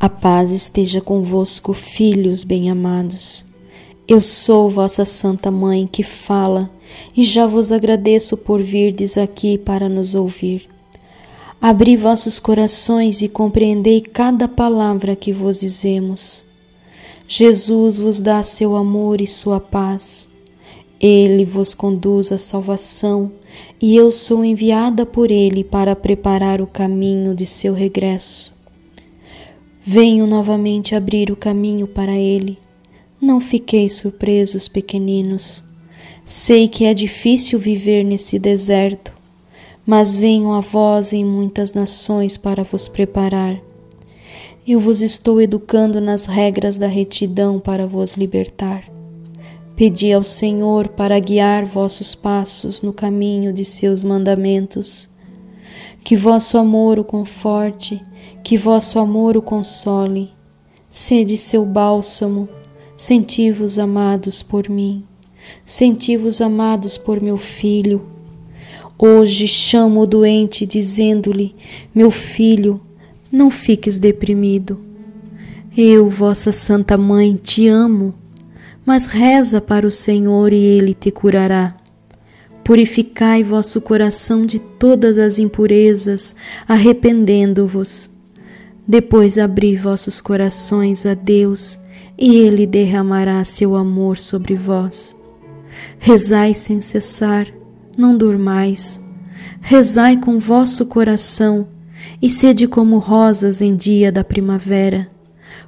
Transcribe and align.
A 0.00 0.08
paz 0.08 0.52
esteja 0.52 1.00
convosco, 1.00 1.72
filhos 1.72 2.44
bem-amados. 2.44 3.44
Eu 4.06 4.22
sou 4.22 4.70
vossa 4.70 5.04
Santa 5.04 5.50
Mãe 5.50 5.88
que 5.90 6.04
fala, 6.04 6.70
e 7.16 7.24
já 7.24 7.48
vos 7.48 7.72
agradeço 7.72 8.36
por 8.36 8.62
virdes 8.62 9.18
aqui 9.18 9.58
para 9.58 9.88
nos 9.88 10.14
ouvir. 10.14 10.68
Abri 11.60 11.96
vossos 11.96 12.38
corações 12.38 13.22
e 13.22 13.28
compreendei 13.28 14.00
cada 14.00 14.46
palavra 14.46 15.16
que 15.16 15.32
vos 15.32 15.58
dizemos. 15.58 16.44
Jesus 17.26 17.98
vos 17.98 18.20
dá 18.20 18.44
seu 18.44 18.76
amor 18.76 19.20
e 19.20 19.26
sua 19.26 19.58
paz. 19.58 20.28
Ele 21.00 21.44
vos 21.44 21.74
conduz 21.74 22.30
à 22.30 22.38
salvação, 22.38 23.32
e 23.82 23.96
eu 23.96 24.12
sou 24.12 24.44
enviada 24.44 25.04
por 25.04 25.28
ele 25.28 25.64
para 25.64 25.96
preparar 25.96 26.60
o 26.60 26.68
caminho 26.68 27.34
de 27.34 27.44
seu 27.44 27.74
regresso. 27.74 28.57
Venho 29.90 30.26
novamente 30.26 30.94
abrir 30.94 31.30
o 31.30 31.36
caminho 31.36 31.86
para 31.86 32.12
ele. 32.12 32.58
Não 33.18 33.40
fiquei 33.40 33.88
surpresos, 33.88 34.68
pequeninos. 34.68 35.64
Sei 36.26 36.68
que 36.68 36.84
é 36.84 36.92
difícil 36.92 37.58
viver 37.58 38.04
nesse 38.04 38.38
deserto, 38.38 39.14
mas 39.86 40.14
venho 40.14 40.52
a 40.52 40.60
vós 40.60 41.14
em 41.14 41.24
muitas 41.24 41.72
nações 41.72 42.36
para 42.36 42.64
vos 42.64 42.86
preparar. 42.86 43.58
Eu 44.66 44.78
vos 44.78 45.00
estou 45.00 45.40
educando 45.40 46.02
nas 46.02 46.26
regras 46.26 46.76
da 46.76 46.86
retidão 46.86 47.58
para 47.58 47.86
vos 47.86 48.12
libertar. 48.12 48.84
Pedi 49.74 50.12
ao 50.12 50.22
Senhor 50.22 50.88
para 50.88 51.18
guiar 51.18 51.64
vossos 51.64 52.14
passos 52.14 52.82
no 52.82 52.92
caminho 52.92 53.54
de 53.54 53.64
seus 53.64 54.04
mandamentos. 54.04 55.08
Que 56.08 56.16
vosso 56.16 56.56
amor 56.56 56.98
o 56.98 57.04
conforte 57.04 58.02
que 58.42 58.56
vosso 58.56 58.98
amor 58.98 59.36
o 59.36 59.42
console. 59.42 60.30
Sede 60.88 61.36
seu 61.36 61.66
bálsamo, 61.66 62.48
senti-vos 62.96 63.78
amados 63.78 64.42
por 64.42 64.70
mim, 64.70 65.04
senti-vos 65.66 66.40
amados 66.40 66.96
por 66.96 67.20
meu 67.20 67.36
filho. 67.36 68.06
Hoje 68.98 69.46
chamo 69.46 70.00
o 70.00 70.06
doente, 70.06 70.64
dizendo-lhe: 70.64 71.54
Meu 71.94 72.10
filho, 72.10 72.80
não 73.30 73.50
fiques 73.50 73.98
deprimido. 73.98 74.80
Eu, 75.76 76.08
vossa 76.08 76.52
Santa 76.52 76.96
Mãe, 76.96 77.36
te 77.36 77.68
amo, 77.68 78.14
mas 78.82 79.04
reza 79.04 79.60
para 79.60 79.86
o 79.86 79.90
Senhor 79.90 80.54
e 80.54 80.56
ele 80.56 80.94
te 80.94 81.10
curará. 81.10 81.77
Purificai 82.68 83.42
vosso 83.42 83.80
coração 83.80 84.44
de 84.44 84.58
todas 84.58 85.16
as 85.16 85.38
impurezas, 85.38 86.36
arrependendo-vos 86.68 88.10
depois 88.86 89.38
abri 89.38 89.74
vossos 89.74 90.20
corações 90.20 91.06
a 91.06 91.14
Deus, 91.14 91.78
e 92.18 92.36
Ele 92.36 92.66
derramará 92.66 93.42
seu 93.42 93.74
amor 93.74 94.18
sobre 94.18 94.54
vós. 94.54 95.16
Rezai 95.98 96.52
sem 96.52 96.82
cessar, 96.82 97.46
não 97.96 98.14
durmais. 98.14 99.00
Rezai 99.62 100.18
com 100.18 100.38
vosso 100.38 100.84
coração, 100.84 101.68
e 102.20 102.28
sede 102.28 102.68
como 102.68 102.98
rosas 102.98 103.62
em 103.62 103.74
dia 103.74 104.12
da 104.12 104.22
primavera, 104.22 105.08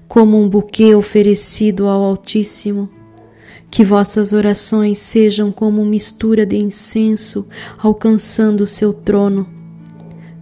como 0.07 0.39
um 0.39 0.47
buquê 0.47 0.95
oferecido 0.95 1.87
ao 1.87 2.03
Altíssimo. 2.03 3.00
Que 3.71 3.85
vossas 3.85 4.33
orações 4.33 4.99
sejam 4.99 5.53
como 5.53 5.85
mistura 5.85 6.45
de 6.45 6.57
incenso 6.57 7.47
alcançando 7.79 8.63
o 8.63 8.67
seu 8.67 8.93
trono 8.93 9.61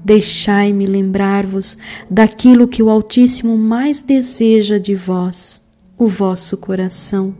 Deixai-me 0.08 0.86
lembrar-vos 0.86 1.76
daquilo 2.08 2.66
que 2.66 2.82
o 2.82 2.88
Altíssimo 2.88 3.58
mais 3.58 4.00
deseja 4.00 4.78
de 4.78 4.94
vós, 4.94 5.62
o 5.98 6.08
vosso 6.08 6.56
coração. 6.56 7.34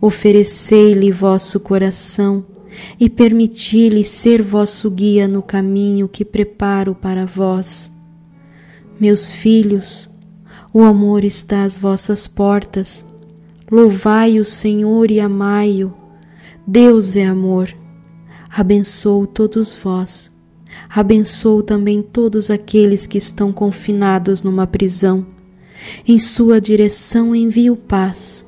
Oferecei-lhe 0.00 1.12
vosso 1.12 1.60
coração 1.60 2.42
e 2.98 3.10
permiti-lhe 3.10 4.02
ser 4.02 4.40
vosso 4.40 4.90
guia 4.90 5.28
no 5.28 5.42
caminho 5.42 6.08
que 6.08 6.24
preparo 6.24 6.94
para 6.94 7.26
vós. 7.26 7.92
Meus 8.98 9.30
filhos, 9.30 10.08
o 10.72 10.82
amor 10.82 11.22
está 11.22 11.64
às 11.64 11.76
vossas 11.76 12.26
portas. 12.26 13.04
Louvai 13.70 14.40
o 14.40 14.44
Senhor 14.44 15.10
e 15.10 15.20
amai-o. 15.20 15.92
Deus 16.66 17.16
é 17.16 17.24
amor. 17.26 17.72
Abençoo 18.50 19.26
todos 19.26 19.74
vós 19.74 20.36
abençoo 20.88 21.62
também 21.62 22.02
todos 22.02 22.50
aqueles 22.50 23.06
que 23.06 23.18
estão 23.18 23.52
confinados 23.52 24.42
numa 24.42 24.66
prisão. 24.66 25.26
Em 26.06 26.18
sua 26.18 26.60
direção 26.60 27.34
envio 27.34 27.76
paz, 27.76 28.44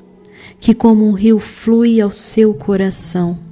que 0.59 0.73
como 0.73 1.07
um 1.07 1.13
rio 1.13 1.39
flui 1.39 2.01
ao 2.01 2.11
seu 2.11 2.53
coração. 2.53 3.50